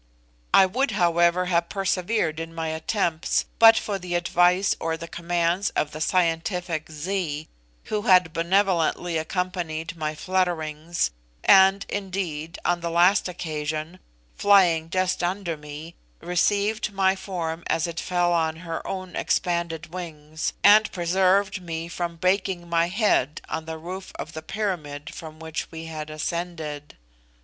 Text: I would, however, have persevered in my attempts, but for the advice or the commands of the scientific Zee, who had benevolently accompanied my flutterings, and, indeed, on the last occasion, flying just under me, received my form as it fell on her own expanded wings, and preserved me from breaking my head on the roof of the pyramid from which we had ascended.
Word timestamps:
I 0.51 0.65
would, 0.65 0.89
however, 0.97 1.45
have 1.45 1.69
persevered 1.69 2.39
in 2.39 2.55
my 2.55 2.69
attempts, 2.69 3.45
but 3.59 3.77
for 3.77 3.99
the 3.99 4.15
advice 4.15 4.75
or 4.79 4.97
the 4.97 5.07
commands 5.07 5.69
of 5.75 5.91
the 5.91 6.01
scientific 6.01 6.89
Zee, 6.89 7.47
who 7.83 8.01
had 8.01 8.33
benevolently 8.33 9.19
accompanied 9.19 9.95
my 9.95 10.15
flutterings, 10.15 11.11
and, 11.43 11.85
indeed, 11.87 12.57
on 12.65 12.81
the 12.81 12.89
last 12.89 13.29
occasion, 13.29 13.99
flying 14.35 14.89
just 14.89 15.21
under 15.23 15.55
me, 15.55 15.93
received 16.19 16.91
my 16.91 17.15
form 17.15 17.63
as 17.67 17.85
it 17.85 17.99
fell 17.99 18.33
on 18.33 18.55
her 18.65 18.81
own 18.87 19.15
expanded 19.15 19.93
wings, 19.93 20.53
and 20.63 20.91
preserved 20.91 21.61
me 21.61 21.87
from 21.87 22.15
breaking 22.15 22.67
my 22.67 22.87
head 22.87 23.39
on 23.49 23.65
the 23.65 23.77
roof 23.77 24.13
of 24.17 24.33
the 24.33 24.41
pyramid 24.41 25.13
from 25.13 25.37
which 25.37 25.69
we 25.69 25.85
had 25.85 26.09
ascended. 26.09 26.95